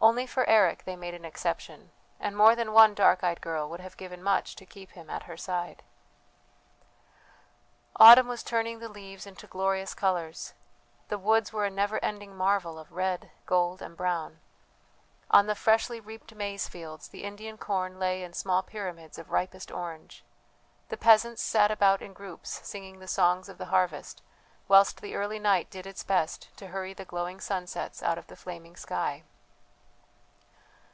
[0.00, 3.80] Only for Eric they made an exception, and more than one dark eyed girl would
[3.80, 5.82] have given much to keep him at her side.
[7.96, 10.54] Autumn was turning the leaves into glorious colours.
[11.08, 14.38] The woods were a never ending marvel of red, gold, and brown.
[15.32, 19.68] On the freshly reaped maize fields the Indian corn lay in small pyramids of ripest
[19.72, 20.24] orange.
[20.90, 24.22] The peasants sat about in groups singing the songs of harvest,
[24.68, 28.36] whilst the early night did its best to hurry the glowing sunsets out of the
[28.36, 29.24] flaming sky.